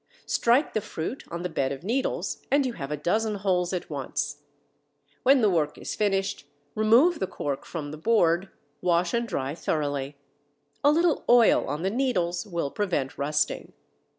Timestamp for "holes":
3.35-3.71